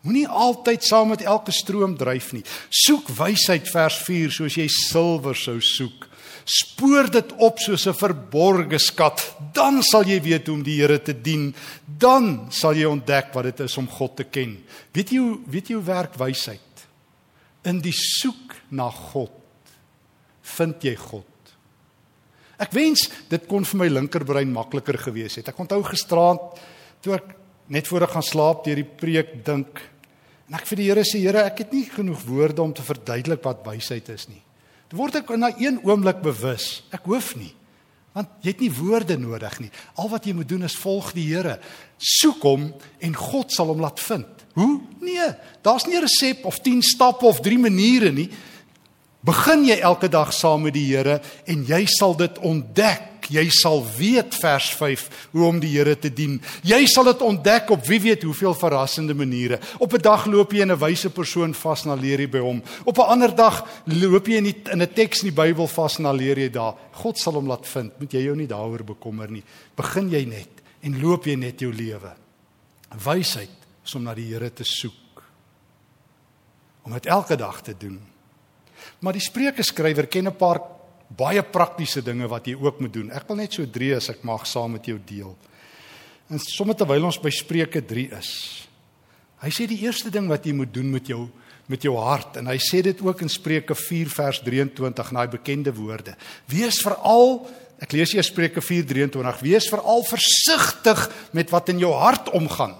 [0.00, 2.44] Moenie altyd saam met elke stroom dryf nie.
[2.72, 6.06] Soek wysheid vers 4 soos jy silwer sou soek.
[6.48, 9.20] Spoor dit op soos 'n verborgde skat,
[9.52, 11.54] dan sal jy weet hoe om die Here te dien.
[11.86, 14.64] Dan sal jy ontdek wat dit is om God te ken.
[14.92, 16.60] Weet jy hoe weet jy hoe werk wysheid?
[17.64, 19.39] In die soek na God
[20.56, 21.26] vind jy God.
[22.60, 25.48] Ek wens dit kon vir my linkerbrein makliker gewees het.
[25.48, 26.60] Ek onthou gisteraand
[27.00, 27.32] toe ek
[27.72, 29.80] net voor ek gaan slaap deur die preek dink
[30.50, 33.44] en ek vir die Here sê Here, ek het nie genoeg woorde om te verduidelik
[33.46, 34.42] wat wysheid is nie.
[34.90, 37.52] Toe word ek na een oomblik bewus, ek hoef nie.
[38.10, 39.70] Want jy het nie woorde nodig nie.
[40.02, 41.60] Al wat jy moet doen is volg die Here.
[41.96, 44.42] Soek hom en God sal hom laat vind.
[44.58, 44.80] Hoe?
[44.98, 45.28] Nee,
[45.62, 48.28] daar's nie 'n resep of 10 stappe of 3 maniere nie.
[49.20, 53.08] Begin jy elke dag saam met die Here en jy sal dit ontdek.
[53.30, 55.02] Jy sal weet vers 5
[55.36, 56.38] hoe om die Here te dien.
[56.66, 59.60] Jy sal dit ontdek op wie weet hoeveel verrassende maniere.
[59.78, 62.62] Op 'n dag loop jy in 'n wyse persoon vas na leer jy by hom.
[62.84, 65.98] Op 'n ander dag loop jy in die, in 'n teks in die Bybel vas
[65.98, 66.74] na leer jy daar.
[66.92, 68.00] God sal hom laat vind.
[68.00, 69.44] Moet jy jou nie daaroor bekommer nie.
[69.76, 70.48] Begin jy net
[70.82, 72.14] en loop jy net jou lewe.
[73.04, 73.50] Wysheid
[73.84, 75.22] is om na die Here te soek.
[76.82, 78.09] Om dit elke dag te doen.
[79.00, 80.60] Maar die Spreuke skrywer ken 'n paar
[81.16, 83.10] baie praktiese dinge wat jy ook moet doen.
[83.10, 85.36] Ek wil net so drie as ek mag saam met jou deel.
[86.30, 88.30] En sommer terwyl ons by Spreuke 3 is.
[89.42, 91.28] Hy sê die eerste ding wat jy moet doen met jou
[91.70, 95.30] met jou hart en hy sê dit ook in Spreuke 4 vers 23 in daai
[95.30, 96.16] bekende woorde.
[96.50, 97.46] Wees veral
[97.80, 102.74] ek lees hier Spreuke 4:23 wees veral versigtig met wat in jou hart omgaan.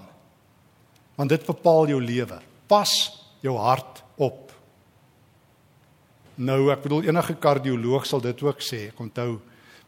[1.16, 2.40] Want dit bepaal jou lewe.
[2.66, 2.90] Pas
[3.40, 4.49] jou hart op.
[6.40, 8.86] Nou ek bedoel enige kardioloog sal dit ook sê.
[8.88, 9.40] Ek onthou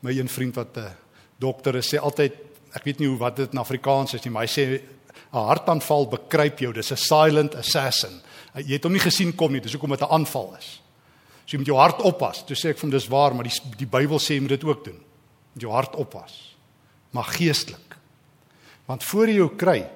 [0.05, 0.97] my een vriend wat 'n
[1.39, 2.33] dokter is sê altyd
[2.75, 4.81] ek weet nie hoe wat dit in Afrikaans is nie, maar hy sê
[5.33, 6.73] 'n hartaanval bekruip jou.
[6.73, 8.21] Dis 'n silent assassin.
[8.55, 10.81] Jy het hom nie gesien kom nie, dis hoekom dit 'n aanval is.
[11.47, 12.45] So jy moet jou hart oppas.
[12.45, 14.65] Toe sê ek vir hom dis waar, maar die die Bybel sê jy moet dit
[14.65, 15.01] ook doen.
[15.55, 16.57] Met jou hart oppas.
[17.11, 17.97] Maar geestelik.
[18.87, 19.89] Want voor jy jou kry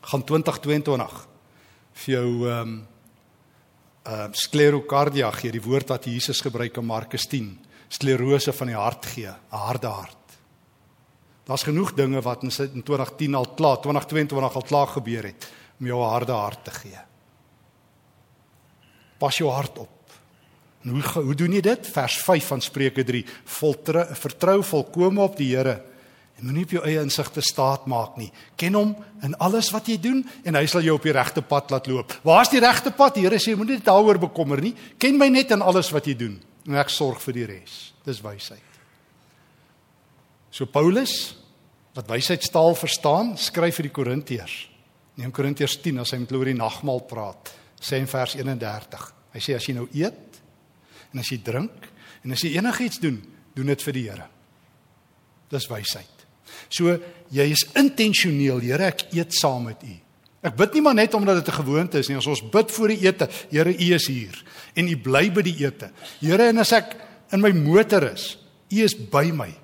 [0.00, 1.26] gaan 2022
[1.92, 2.86] vir jou ehm um,
[4.06, 7.52] uh sklerokardia gee, die woord wat Jesus gebruik in Markus 10,
[7.92, 10.18] sklerose van die hart gee, 'n harde hart.
[11.44, 12.50] Daar's genoeg dinge wat in
[12.82, 15.48] 2010 al klaar, 2022 al klaar gebeur het
[15.80, 16.98] om jou 'n harde hart te gee.
[19.18, 20.02] Pas jou hart op.
[20.82, 21.86] En hoe hoe doen jy dit?
[21.86, 25.91] Vers 5 van Spreuke 3: Voltrou vertrou volkome op die Here
[26.42, 28.32] En moenie op jou eie insig te staat maak nie.
[28.58, 31.70] Ken hom in alles wat jy doen en hy sal jou op die regte pad
[31.70, 32.16] laat loop.
[32.26, 33.20] Waar's die regte pad?
[33.22, 34.74] Here sê moenie dit daaroor bekommer nie.
[34.98, 36.34] Ken my net in alles wat jy doen
[36.66, 37.76] en ek sorg vir die res.
[38.02, 38.66] Dis wysheid.
[40.50, 41.14] So Paulus
[41.94, 44.56] wat wysheidstaal verstaan, skryf vir die Korintiërs.
[45.20, 49.06] Neem Korintiërs 10 as hy met hulle oor die nagmaal praat, sê in vers 31.
[49.36, 50.40] Hy sê as jy nou eet
[51.12, 51.86] en as jy drink
[52.24, 53.20] en as jy enigiets doen,
[53.54, 54.26] doen dit vir die Here.
[55.52, 56.21] Dis wysheid.
[56.68, 56.98] So
[57.30, 59.96] jy is intentioneel, Here, ek eet saam met U.
[60.42, 62.16] Ek bid nie maar net omdat dit 'n gewoonte is nie.
[62.16, 65.64] As ons bid voor die ete, Here, U is hier en U bly by die
[65.64, 65.90] ete.
[66.20, 66.96] Here, en as ek
[67.32, 68.38] in my motor is,
[68.70, 69.54] U is by my.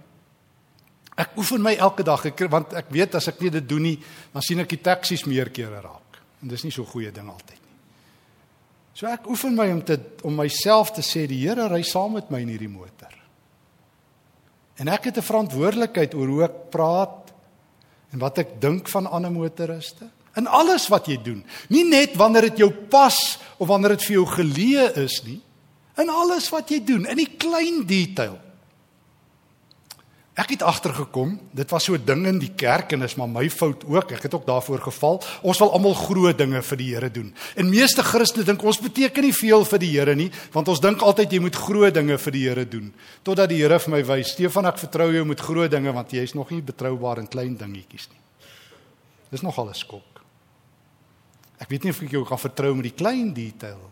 [1.16, 3.98] Ek oefen my elke dag ek, want ek weet as ek nie dit doen nie,
[4.32, 6.20] dan sien ek die taksies meer kere raak.
[6.42, 7.74] En dis nie so 'n goeie ding altyd nie.
[8.94, 12.30] So ek oefen my om te om myself te sê die Here ry saam met
[12.30, 13.17] my in hierdie motor.
[14.78, 17.32] En ek het 'n verantwoordelikheid oor hoe ek praat
[18.12, 20.08] en wat ek dink van ander motoriste.
[20.36, 24.12] In alles wat jy doen, nie net wanneer dit jou pas of wanneer dit vir
[24.12, 25.40] jou geleë is nie.
[25.98, 28.38] In alles wat jy doen, in die klein detail.
[30.38, 33.50] Ek het agtergekom, dit was so 'n ding in die kerk en is maar my
[33.50, 34.12] fout ook.
[34.12, 35.22] Ek het ook daarvoor geval.
[35.42, 37.34] Ons wil almal groot dinge vir die Here doen.
[37.56, 41.00] En meeste Christene dink ons beteken nie veel vir die Here nie, want ons dink
[41.00, 42.94] altyd jy moet groot dinge vir die Here doen.
[43.22, 46.22] Totdat die Here vir my wys, Stefan, ek vertrou jou met groot dinge want jy
[46.22, 48.20] is nog nie betroubaar in klein dingetjies nie.
[49.30, 50.22] Dis nog alles skok.
[51.58, 53.90] Ek weet nie of ek jou kan vertrou met die klein detail.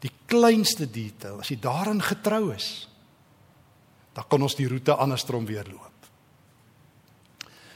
[0.00, 2.88] Die kleinste detail, as jy daarin getrou is
[4.16, 5.92] dan kan ons die roete andersom weer loop.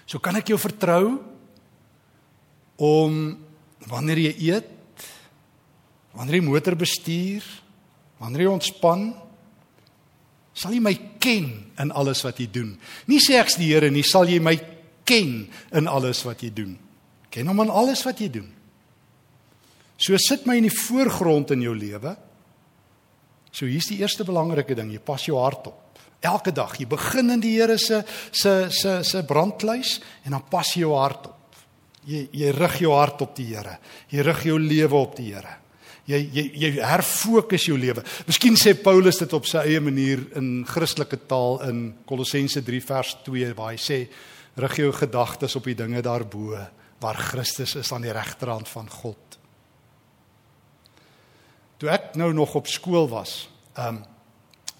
[0.08, 1.18] So kan ek jou vertrou
[2.80, 3.18] om
[3.90, 4.70] wanneer jy eet,
[6.16, 7.44] wanneer jy motor bestuur,
[8.18, 9.10] wanneer jy ontspan,
[10.56, 11.50] sal jy my ken
[11.80, 12.72] in alles wat jy doen.
[13.08, 14.56] Nie sê ek's die Here nie, sal jy my
[15.08, 15.44] ken
[15.76, 16.72] in alles wat jy doen.
[17.30, 18.48] Ken hom in alles wat jy doen.
[20.00, 22.16] So sit my in die voorgrond in jou lewe.
[23.52, 25.89] So hier's die eerste belangrike ding, jy pas jou hart op.
[26.20, 28.02] Elke dag, jy begin in die Here se
[28.32, 31.36] se se se brandkluis en dan pas jy jou hart op.
[32.04, 33.78] Jy jy rig jou hart op die Here.
[34.12, 35.56] Jy rig jou lewe op die Here.
[36.10, 38.04] Jy jy jy herfokus jou lewe.
[38.28, 43.16] Miskien sê Paulus dit op sy eie manier in Christelike taal in Kolossense 3 vers
[43.24, 44.02] 2 waar hy sê
[44.60, 46.58] rig jou gedagtes op die dinge daarbo
[47.00, 49.38] waar Christus is aan die regterhand van God.
[51.80, 54.06] Toe ek nou nog op skool was, ehm um,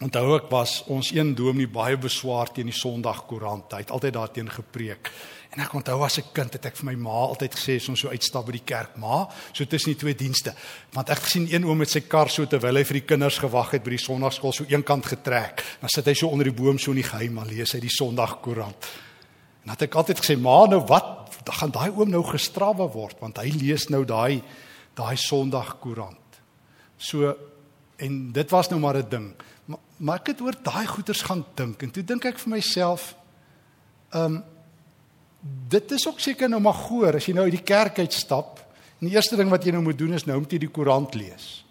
[0.01, 3.75] Onthou ek was ons een dominee baie beswaar teen die Sondagkoerant.
[3.75, 5.11] Hy het altyd daarteen gepreek.
[5.53, 8.01] En ek onthou as 'n kind het ek vir my ma altyd gesê as ons
[8.01, 10.55] so uitstap by die kerk, ma, so tussen die twee dienste,
[10.93, 13.71] want ek gesien een oom met sy kar so terwyl hy vir die kinders gewag
[13.73, 15.63] het by die Sondagskool so eenkant getrek.
[15.81, 17.89] Dan sit hy so onder die boom so in die geheim maar lees hy die
[17.89, 18.87] Sondagkoerant.
[19.65, 23.21] En het ek altyd gesê, ma, nou wat, dan gaan daai oom nou gestrawe word
[23.21, 24.43] want hy lees nou daai
[24.95, 26.41] daai Sondagkoerant.
[26.97, 27.37] So
[28.01, 29.35] en dit was nou maar 'n ding.
[29.65, 33.15] Maar, maar ek het oor daai goeters gaan dink en toe dink ek vir myself,
[34.11, 34.43] ehm um,
[35.69, 38.59] dit is ook seker nou maar goor as jy nou uit die kerk uitstap.
[39.01, 41.15] En die eerste ding wat jy nou moet doen is nou moet jy die koerant
[41.15, 41.65] lees.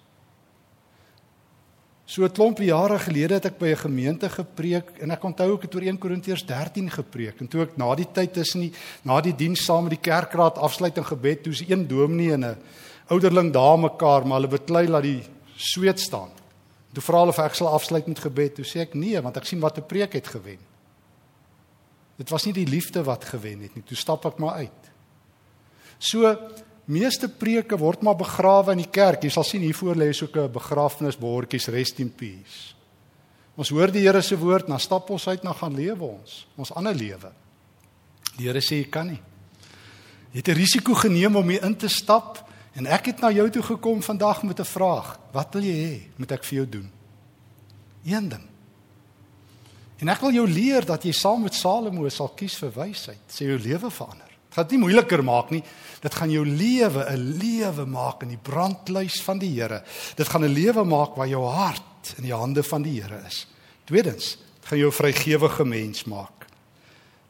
[2.10, 5.62] So 'n klompie jare gelede het ek by 'n gemeente gepreek en ek onthou ek
[5.62, 9.22] het oor 1 Korintiërs 13 gepreek en toe ek na die tyd tussen die na
[9.22, 12.58] die diens saam met die kerkraad afsluiting gebed toe is een dominee en 'n
[13.10, 15.24] ouderling daar mekaar maar hulle beklei laat die
[15.60, 16.32] sweet staan.
[16.96, 18.56] Toe vra hulle of ek sal afsluit met gebed.
[18.58, 20.60] Toe sê ek nee want ek sien wat 'n preek het gewen.
[22.18, 23.84] Dit was nie die liefde wat gewen het nie.
[23.84, 24.92] Toe stap ek maar uit.
[26.00, 26.36] So
[26.86, 29.24] meeste preke word maar begrawe in die kerk.
[29.24, 32.74] Jy sal sien hier voor lê so 'n begrafnisbordjies rest in peace.
[33.56, 36.72] Ons hoor die Here se woord, dan stap ons uit na gaan lewe ons, ons
[36.72, 37.32] ander lewe.
[38.38, 39.22] Die Here sê jy kan nie.
[40.32, 42.49] Jy het 'n risiko geneem om hier in te stap
[42.80, 45.20] en ek het na jou toe gekom vandag met 'n vraag.
[45.32, 46.92] Wat wil jy hê moet ek vir jou doen?
[48.06, 48.46] Een ding.
[50.00, 53.46] En ek wil jou leer dat jy saam met Salomo sal kies vir wysheid, sê
[53.46, 54.30] jou lewe verander.
[54.50, 55.64] Dit gaan nie moeiliker maak nie.
[56.02, 59.84] Dit gaan jou lewe 'n lewe maak in die brandluis van die Here.
[60.16, 63.48] Dit gaan 'n lewe maak waar jou hart in die hande van die Here is.
[63.86, 66.48] Tweedens, dit gaan jou vrygewige mens maak.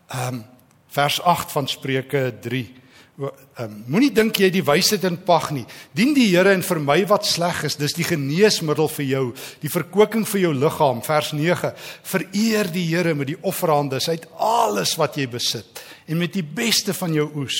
[0.08, 0.46] Ehm um,
[0.88, 2.79] vers 8 van Spreuke 3
[3.20, 5.66] um, moenie dink jy die wysheid in pag nie.
[5.96, 9.24] Dien die Here en vir my wat sleg is, dis die geneesmiddel vir jou,
[9.64, 11.04] die verkoeking vir jou liggaam.
[11.06, 11.74] Vers 9.
[12.08, 16.96] Vereer die Here met die offerande uit alles wat jy besit en met die beste
[16.96, 17.60] van jou oes.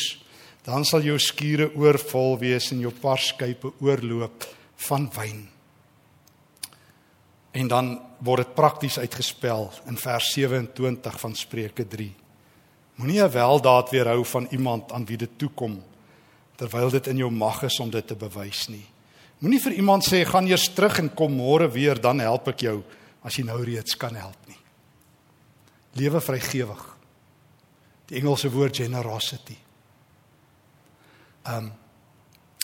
[0.66, 4.48] Dan sal jou skure oorvol wees en jou parskype oorloop
[4.88, 5.44] van wyn.
[7.52, 7.94] En dan
[8.24, 12.12] word dit prakties uitgespel in vers 27 van Spreuke 3.
[13.00, 15.84] Moenie 'n weldaad weerhou van iemand aan wie dit toekom
[16.56, 18.86] terwyl dit in jou mag is om dit te bewys nie.
[19.40, 22.84] Moenie vir iemand sê gaan eers terug en kom môre weer dan help ek jou
[23.24, 24.58] as jy nou reeds kan help nie.
[25.94, 26.98] Lewe vrygewig.
[28.08, 29.58] Die Engelse woord generosity.
[31.48, 31.72] Um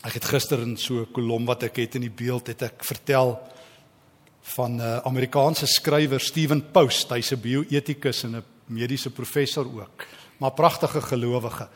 [0.03, 2.83] ek het gister in so 'n kolom wat ek het in die beeld het ek
[2.83, 3.39] vertel
[4.41, 10.05] van 'n uh, Amerikaanse skrywer Steven Post, hy's 'n bioetikus en 'n mediese professor ook
[10.37, 11.67] maar pragtige gelowige.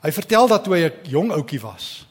[0.00, 2.06] Hy vertel dat toe hy 'n jong ouetjie was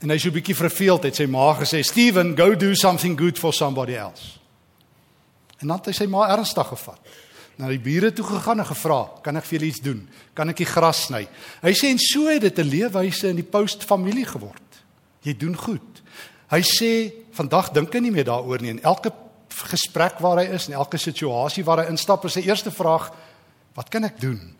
[0.00, 3.38] en hy so 'n bietjie verveeld het, sy ma gesê, "Steven, go do something good
[3.38, 4.38] for somebody else."
[5.60, 6.98] En dan het hy sy ma ernstig gevat.
[7.56, 10.08] Na die bure toe gegaan en gevra, "Kan ek vir julle iets doen?
[10.34, 11.28] Kan ek die gras sny?"
[11.62, 14.62] Hy sê en so het dit 'n leefwyse in die Post familie geword.
[15.22, 16.02] Jy doen goed.
[16.48, 19.12] Hy sê, "Vandag dink hy nie meer daaroor nie en elke
[19.48, 23.12] gesprek waar hy is en elke situasie waar hy instap, is sy eerste vraag,
[23.74, 24.59] "Wat kan ek doen?"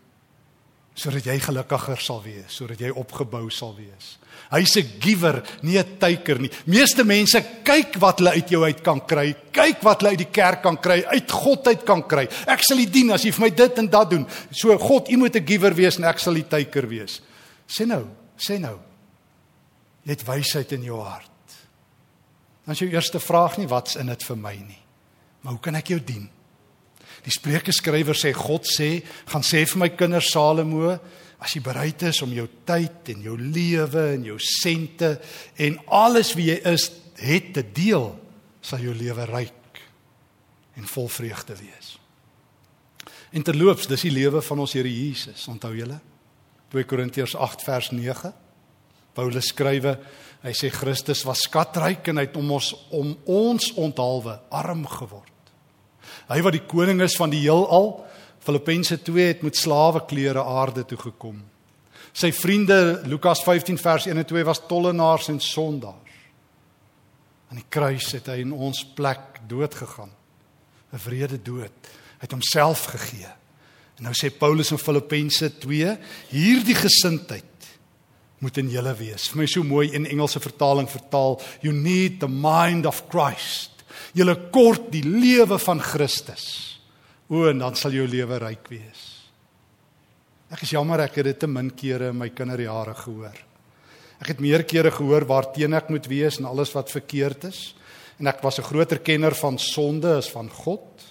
[0.95, 4.17] Sodat jy gelukkiger sal wees, sodat jy opgebou sal wees.
[4.51, 6.51] Hy's 'n giver, nie 'n taker nie.
[6.65, 10.31] Meeste mense kyk wat hulle uit jou uit kan kry, kyk wat hulle uit die
[10.31, 12.27] kerk kan kry, uit God uit kan kry.
[12.47, 14.27] Ek sal U dien as U vir my dit en dat doen.
[14.51, 17.21] So God, U moet 'n giver wees en ek sal die taker wees.
[17.67, 18.05] Sê nou,
[18.37, 18.77] sê nou.
[20.03, 21.29] Jy het wysheid in jou hart.
[22.65, 24.79] Dan is jou eerste vraag nie wat's in dit vir my nie.
[25.41, 26.29] Maar hoe kan ek jou dien?
[27.25, 30.95] Die Spreuke skrywer sê God sê, gaan sê vir my kinders Salomo,
[31.41, 35.15] as jy bereid is om jou tyd en jou lewe en jou sente
[35.61, 36.87] en alles wie jy is
[37.21, 38.11] het te deel,
[38.61, 39.81] sal jou lewe ryk
[40.77, 41.95] en vol vreugde wees.
[43.33, 45.97] En terloops, dis die lewe van ons Here Jesus, onthou julle?
[46.73, 48.31] 2 Korintiërs 8 vers 9.
[49.17, 49.95] Paulus skrywe,
[50.41, 55.30] hy sê Christus was skatryk en hy het om ons om ons onthaalwe arm geword
[56.31, 58.05] Hy wat die koning is van die heelal,
[58.41, 61.41] Filippense 2 het met slawe klere aarde toe gekom.
[62.11, 65.97] Sy vriende Lukas 15 vers 1 en 2 was tollenaars en sondaars.
[67.51, 70.11] Aan die kruis het hy in ons plek dood gegaan.
[70.91, 71.71] 'n Vrede dood.
[72.19, 73.27] Hy het homself gegee.
[73.97, 75.97] En nou sê Paulus in Filippense 2,
[76.29, 77.43] hierdie gesindheid
[78.39, 79.29] moet in julle wees.
[79.29, 83.80] Vir my so mooi in Engelse vertaling vertaal, you need the mind of Christ.
[84.13, 86.45] Julle kort die lewe van Christus.
[87.29, 89.03] O, en dan sal jou lewe ryk wees.
[90.51, 93.37] Ek is jammer ek het dit te min kere in my kinderjare gehoor.
[94.21, 97.73] Ek het meer kere gehoor waar teen ek moet wees en alles wat verkeerd is.
[98.21, 101.01] en ek was 'n groter kenner van sonde as van God.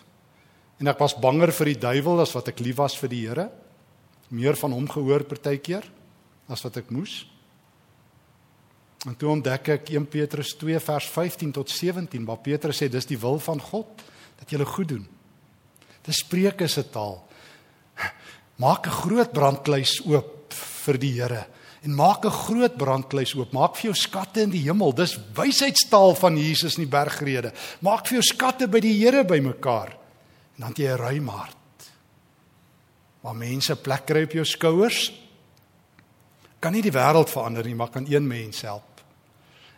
[0.79, 3.51] En ek was banger vir die duiwel as wat ek lief was vir die Here.
[4.31, 5.83] Meer van hom gehoor partykeer
[6.49, 7.27] as wat ek moes.
[9.09, 13.09] En toe ontdek ek 1 Petrus 2 vers 15 tot 17 waar Petrus sê dis
[13.09, 14.03] die wil van God
[14.41, 15.07] dat jy goed doen.
[16.05, 17.17] Dis Spreuke se taal.
[18.61, 21.47] Maak 'n groot brandkluis oop vir die Here
[21.83, 23.53] en maak 'n groot brandkluis oop.
[23.53, 24.93] Maak vir jou skatte in die hemel.
[24.93, 27.53] Dis wysheidstaal van Jesus in die bergrede.
[27.81, 29.97] Maak vir jou skatte by die Here bymekaar.
[30.57, 31.57] En dan jy 'n ruim hart.
[33.23, 35.13] Waar mense plek kry op jou skouers.
[36.61, 38.90] Kan nie die wêreld verander nie, maar kan een mens help.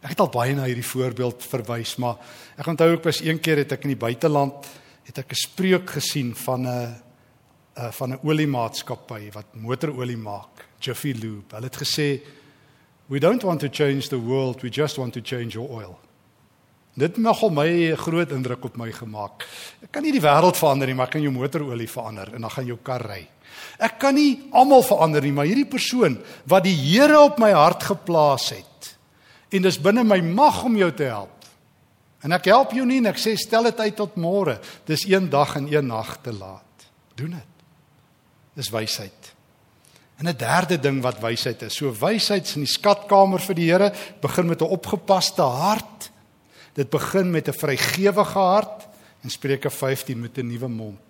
[0.03, 2.19] Ek het al baie na hierdie voorbeeld verwys, maar
[2.59, 4.67] ek onthou ook pas een keer het ek in die buiteland
[5.07, 6.95] het ek 'n spreuk gesien van 'n
[7.75, 10.67] van 'n oliemaatskappy wat motorolie maak.
[10.79, 11.55] Jiffy Lube.
[11.55, 12.21] Hulle het gesê
[13.07, 15.99] we don't want to change the world, we just want to change your oil.
[16.95, 19.47] Dit mag al my 'n groot indruk op my gemaak.
[19.83, 22.51] Ek kan nie die wêreld verander nie, maar ek kan jou motorolie verander en dan
[22.51, 23.29] gaan jou kar ry.
[23.79, 27.83] Ek kan nie almal verander nie, maar hierdie persoon wat die Here op my hart
[27.83, 28.72] geplaas het
[29.53, 31.43] en dis binne my mag om jou te help.
[32.23, 34.61] En ek help jou nie en ek sê stel dit uit tot môre.
[34.87, 36.87] Dis een dag en een nag te laat.
[37.19, 37.65] Doen dit.
[38.55, 39.33] Dis wysheid.
[40.19, 43.93] En 'n derde ding wat wysheid is, so wysheid in die skatkamer vir die Here
[44.21, 46.11] begin met 'n opgepaste hart.
[46.75, 48.87] Dit begin met 'n vrygewige hart
[49.23, 51.01] en Spreuke 15 met 'n nuwe mond.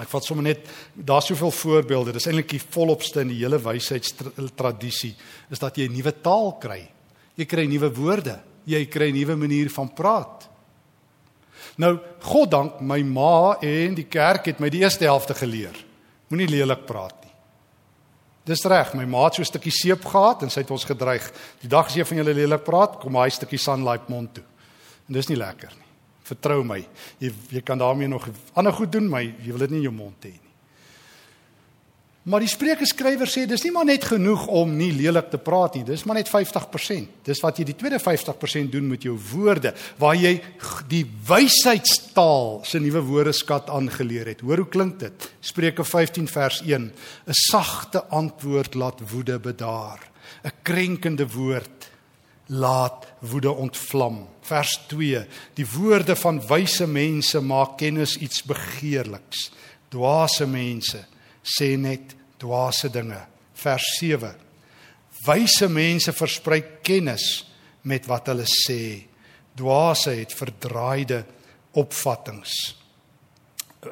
[0.00, 2.12] Ek vat sommer net daar's soveel voorbeelde.
[2.12, 5.14] Dis eintlik die volopste in die hele wysheidstradisie
[5.50, 6.90] is dat jy 'n nuwe taal kry.
[7.36, 10.48] Jy kry nuwe woorde, jy kry 'n nuwe manier van praat.
[11.76, 15.76] Nou, God dank my ma en die kerk het my die eerste helfte geleer.
[16.28, 17.32] Moenie lelik praat nie.
[18.46, 21.32] Dis reg, my ma het so 'n stukkie seep gehad en sy het ons gedreig.
[21.60, 24.44] Die dag as jy van julle lelik praat, kom hy stukkie sunlight mond toe.
[25.08, 25.86] En dis nie lekker nie.
[26.22, 26.86] Vertrou my.
[27.18, 29.92] Jy jy kan daarmee nog ander goed doen, maar jy wil dit nie in jou
[29.92, 30.45] mond hê nie.
[32.26, 35.76] Maar die Spreuke skrywer sê dis nie maar net genoeg om nie lelik te praat
[35.78, 35.84] nie.
[35.86, 37.22] Dis maar net 50%.
[37.22, 40.32] Dis wat jy die tweede 50% doen met jou woorde waar jy
[40.90, 44.42] die wysheidstaal se nuwe woordeskat aangeleer het.
[44.42, 45.28] Hoor hoe klink dit?
[45.38, 46.90] Spreuke 15 vers 1.
[46.90, 50.02] 'n Sagte antwoord laat woede bedaar.
[50.42, 51.90] 'n Krenkende woord
[52.46, 54.26] laat woede ontvlam.
[54.42, 55.26] Vers 2.
[55.54, 59.52] Die woorde van wyse mense maak kennis iets begeerliks.
[59.88, 61.06] Dwaase mense
[61.46, 63.20] sê net dwaase dinge.
[63.54, 64.34] Vers 7.
[65.26, 67.46] Wyse mense versprei kennis
[67.86, 69.06] met wat hulle sê.
[69.56, 71.22] Dwaase het verdraaide
[71.78, 72.74] opvattinge.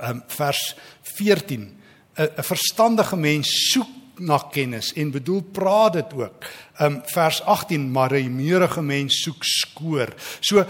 [0.03, 0.75] Um, vers
[1.17, 1.71] 14.
[2.15, 3.91] 'n verstandige mens soek
[4.23, 6.47] na kennis en bedoel praat dit ook.
[6.81, 10.15] Um vers 18 maar 'n meerige mens soek skoor.
[10.41, 10.65] So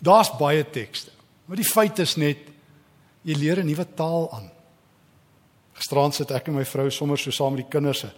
[0.00, 1.10] daar's baie tekste.
[1.44, 2.38] Maar die feit is net
[3.22, 4.51] jy leer 'n nuwe taal aan.
[5.82, 8.12] Gisterand sit ek en my vrou sommer so saam met die kinders 'n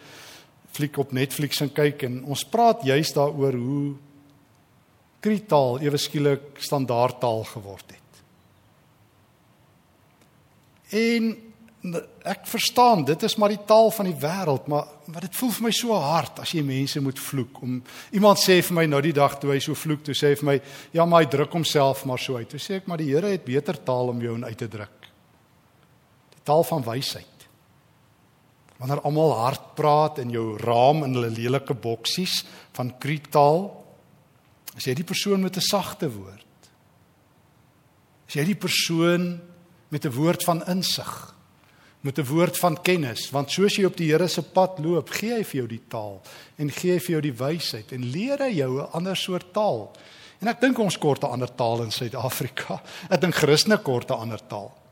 [0.74, 3.94] fliek op Netflix en kyk en ons praat juis daaroor hoe
[5.20, 8.00] kritaal ewe skielik standaardtaal geword het.
[10.92, 11.36] En
[12.24, 15.64] ek verstaan, dit is maar die taal van die wêreld, maar wat dit voel vir
[15.64, 17.62] my so hard as jy mense moet vloek.
[17.62, 20.38] Om iemand sê vir my nou die dag toe hy so vloek, toe sê hy
[20.40, 20.60] vir my,
[20.92, 22.48] ja, maar hy druk homself maar so uit.
[22.48, 25.10] Toe sê ek, maar die Here het beter taal om jou uit te druk.
[26.36, 27.33] Die taal van wysheid.
[28.84, 32.42] Wanneer almal hard praat in jou raam in hulle lelike boksies
[32.76, 33.70] van kritaal,
[34.76, 36.68] as jy die persoon met 'n sagte woord.
[38.28, 39.40] As jy die persoon
[39.88, 41.34] met 'n woord van insig,
[42.02, 45.32] met 'n woord van kennis, want soos jy op die Here se pad loop, gee
[45.32, 46.20] hy vir jou die taal
[46.58, 49.92] en gee hy vir jou die wysheid en leer hy jou 'n ander soort taal.
[50.42, 52.82] En ek dink ons kort 'n ander taal in Suid-Afrika.
[53.10, 54.83] Ek dink Christene kort 'n ander taal.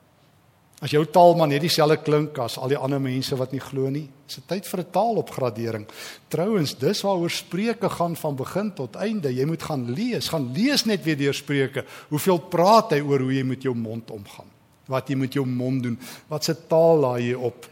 [0.82, 3.86] As jou taal maar net dieselfde klink as al die ander mense wat nie glo
[3.92, 5.86] nie, is dit tyd vir 'n taalopgradering.
[6.28, 9.34] Trouwens, dis waaroor Spreuke gaan van begin tot einde.
[9.34, 11.84] Jy moet gaan lees, gaan lees net weer deur Spreuke.
[12.08, 14.50] Hoeveel praat hy oor hoe jy met jou mond omgaan?
[14.88, 15.98] Wat jy met jou mond doen?
[16.28, 17.66] Wat se taal laai jy op?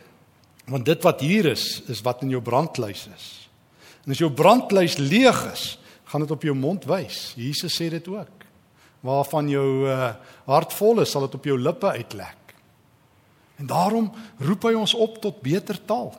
[0.67, 3.49] Want dit wat hier is, is wat in jou brandluis is.
[4.07, 7.35] En as jou brandluis leeg is, gaan dit op jou mond wys.
[7.37, 8.47] Jesus sê dit ook.
[9.01, 10.15] Waarvan jou uh,
[10.47, 12.40] hart vol is, sal dit op jou lippe uitlek.
[13.61, 14.09] En daarom
[14.41, 16.15] roep hy ons op tot beter taal.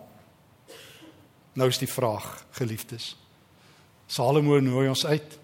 [1.58, 3.16] Nou is die vraag, geliefdes.
[4.08, 5.38] Salomo nooi ons uit.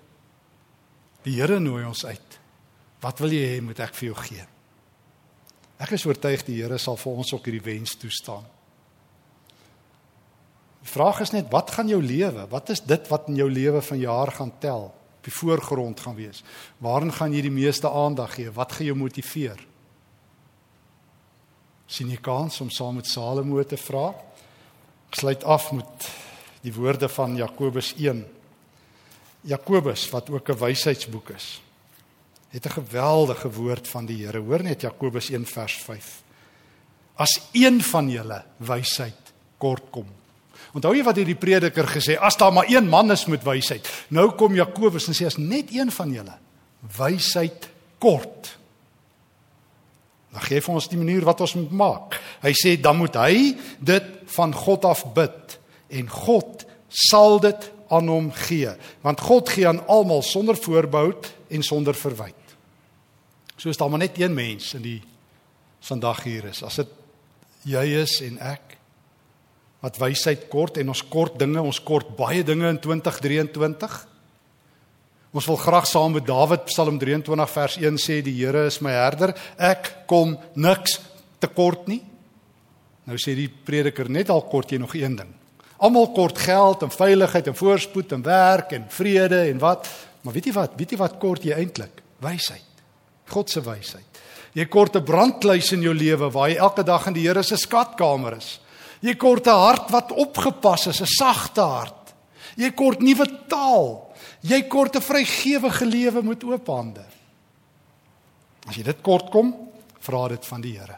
[1.26, 2.38] Die Here nooi ons uit.
[3.04, 4.46] Wat wil jy hê moet ek vir jou gee?
[5.82, 8.46] Ek is oortuig die Here sal vir ons ook hierdie wens toestaan.
[10.84, 12.46] Die vraag is net wat gaan jou lewe?
[12.52, 14.88] Wat is dit wat in jou lewe van jaar gaan tel?
[14.94, 16.44] Op die voorgrond gaan wees?
[16.80, 18.54] Waarin gaan jy die meeste aandag gee?
[18.56, 19.60] Wat gaan jou motiveer?
[21.88, 24.12] Sien jy kans om saam met Salomo te vra?
[25.08, 26.10] Ek sluit af met
[26.66, 28.26] die woorde van Jakobus 1.
[29.48, 31.62] Jakobus wat ook 'n wysheidsboek is,
[32.50, 34.40] het 'n geweldige woord van die Here.
[34.40, 36.24] Hoor net Jakobus 1 vers 5.
[37.16, 40.06] As een van julle wysheid kort kom.
[40.74, 43.88] Onthou jy wat hierdie prediker gesê, as daar maar een man is met wysheid.
[44.10, 46.38] Nou kom Jakobus en sê as net een van julle
[46.98, 48.58] wysheid kort
[50.38, 52.18] Dan gee hy vir ons die manier wat ons moet maak.
[52.44, 55.56] Hy sê dan moet hy dit van God af bid
[55.98, 58.70] en God sal dit aan hom gee,
[59.02, 61.16] want God gee aan almal sonder voorbehou
[61.50, 62.36] en sonder verwyte.
[63.58, 65.00] So is daar maar net een mens in die
[65.88, 66.62] vandag hier is.
[66.62, 66.92] As dit
[67.66, 68.76] jy is en ek
[69.82, 73.98] wat wysheid kort en ons kort dinge, ons kort baie dinge in 2023.
[75.38, 78.96] Ons wil graag saam met Dawid Psalm 23 vers 1 sê die Here is my
[78.96, 80.96] herder, ek kom niks
[81.38, 82.00] tekort nie.
[83.06, 85.30] Nou sê die prediker net al kort jy nog een ding.
[85.78, 89.86] Almal kort geld en veiligheid en voorspoed en werk en vrede en wat,
[90.26, 90.74] maar weet jy wat?
[90.80, 92.02] Weet jy wat kort jy eintlik?
[92.26, 92.82] Wysheid.
[93.30, 94.24] God se wysheid.
[94.58, 97.58] Jy kort 'n brandkluis in jou lewe waar jy elke dag in die Here se
[97.58, 98.60] skatkamer is.
[99.02, 102.16] Jy kort 'n hart wat opgepas is, 'n sagte hart.
[102.56, 104.07] Jy kort nuwe taal.
[104.42, 107.06] Jy kort 'n vrygewige lewe met oop hande.
[108.68, 109.54] As jy dit kort kom,
[110.00, 110.98] vra dit van die Here.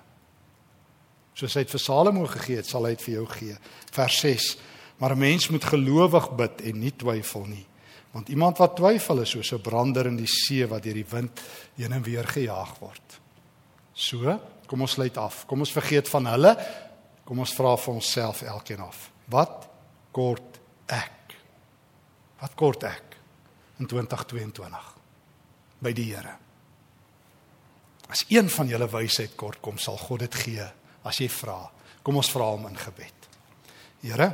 [1.33, 3.57] Soos hy dit vir Salomo gegee het, sal hy dit vir jou gee.
[3.91, 4.57] Vers 6.
[4.99, 7.65] Maar 'n mens moet gelowig bid en nie twyfel nie,
[8.11, 11.41] want iemand wat twyfel is soos 'n brander in die see wat deur die wind
[11.77, 13.19] heen en weer gejaag word.
[13.93, 15.45] So, kom ons sluit af.
[15.45, 16.57] Kom ons vergeet van hulle.
[17.25, 19.11] Kom ons vra vir onsself elkeen af.
[19.25, 19.67] Wat
[20.11, 21.35] kort ek?
[22.39, 23.09] Wat kort ek?
[23.80, 24.93] In 2022
[25.80, 26.36] by die Here.
[28.09, 30.65] As een van julle wysheid kort kom, sal God dit gee
[31.07, 31.61] as jy vra.
[32.03, 33.27] Kom ons vra hom in gebed.
[34.01, 34.30] Here,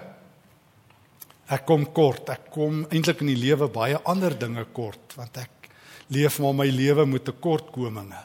[1.51, 2.29] ek kom kort.
[2.33, 5.69] Ek kom eintlik in die lewe baie ander dinge kort want ek
[6.13, 8.23] leef maar my lewe met tekortkominge.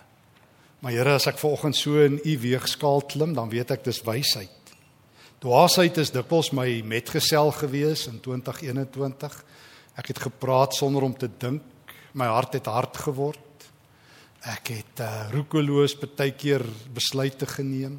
[0.81, 4.57] Maar Here, as ek vanoggend so in u weegskaal klim, dan weet ek dis wysheid.
[5.41, 9.41] Dwaasheid is dikwels my metgesel gewees in 2021.
[9.99, 11.62] Ek het gepraat sonder om te dink.
[12.14, 13.47] My hart het hard geword.
[14.49, 16.64] Ek het uh, roekeloos baie keer
[16.95, 17.99] besluite geneem.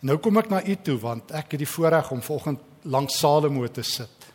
[0.00, 3.18] En nou kom ek na u toe want ek het die voorreg om volgens langs
[3.18, 4.28] Salomo te sit.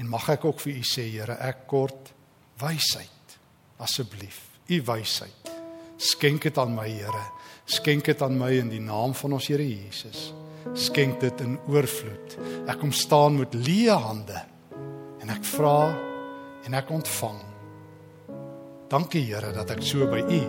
[0.00, 2.12] En mag ek ook vir u sê, Here, ek kort
[2.62, 3.36] wysheid.
[3.78, 4.40] Asseblief,
[4.70, 5.50] u wysheid.
[5.98, 7.26] Skenk dit aan my, Here.
[7.66, 10.32] Skenk dit aan my in die naam van ons Here Jesus.
[10.74, 12.38] Skenk dit in oorvloed.
[12.64, 14.40] Ek kom staan met leë hande
[15.24, 15.78] en ek vra
[16.68, 17.40] en ek ontvang.
[18.92, 20.42] Dankie Here dat ek so by U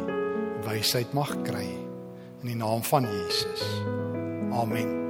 [0.67, 1.69] wysheid mag kry
[2.41, 3.63] in die naam van Jesus.
[4.51, 5.04] Amen.